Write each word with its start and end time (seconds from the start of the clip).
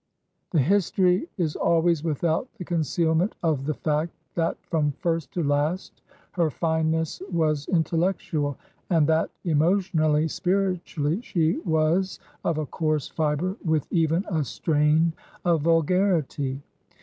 The 0.49 0.61
history 0.63 1.27
is 1.37 1.55
always 1.55 2.03
without 2.03 2.47
the 2.57 2.65
concealment 2.65 3.35
of 3.43 3.67
the 3.67 3.75
fact 3.75 4.15
that 4.33 4.57
from 4.65 4.93
first 4.93 5.31
to 5.33 5.43
last 5.43 6.01
her 6.31 6.49
fineness 6.49 7.21
was 7.31 7.67
intellectual, 7.67 8.57
and 8.89 9.05
that 9.05 9.29
emotionally, 9.45 10.27
spiritually, 10.27 11.21
she 11.21 11.57
was 11.65 12.17
of 12.43 12.57
a 12.57 12.65
coarse 12.65 13.09
fibre, 13.09 13.57
with 13.63 13.85
even 13.91 14.25
a 14.27 14.43
strain 14.43 15.13
of 15.45 15.61
vulgarity. 15.61 16.63